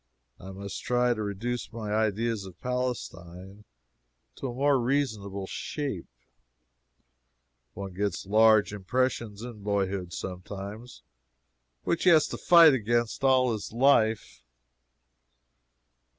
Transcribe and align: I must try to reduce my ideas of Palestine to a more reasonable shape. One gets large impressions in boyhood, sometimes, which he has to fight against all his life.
I 0.39 0.49
must 0.49 0.81
try 0.81 1.13
to 1.13 1.21
reduce 1.21 1.71
my 1.71 1.93
ideas 1.93 2.45
of 2.45 2.59
Palestine 2.59 3.65
to 4.37 4.47
a 4.47 4.53
more 4.55 4.79
reasonable 4.79 5.45
shape. 5.45 6.07
One 7.75 7.93
gets 7.93 8.25
large 8.25 8.73
impressions 8.73 9.43
in 9.43 9.61
boyhood, 9.61 10.11
sometimes, 10.11 11.03
which 11.83 12.05
he 12.05 12.09
has 12.09 12.25
to 12.29 12.39
fight 12.39 12.73
against 12.73 13.23
all 13.23 13.51
his 13.53 13.71
life. 13.71 14.41